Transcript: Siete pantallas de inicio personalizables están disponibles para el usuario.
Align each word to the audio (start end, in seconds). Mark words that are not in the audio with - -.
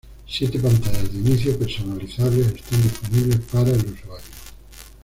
Siete 0.27 0.57
pantallas 0.57 1.13
de 1.13 1.19
inicio 1.19 1.59
personalizables 1.59 2.47
están 2.47 2.81
disponibles 2.81 3.39
para 3.51 3.69
el 3.69 3.85
usuario. 3.85 4.25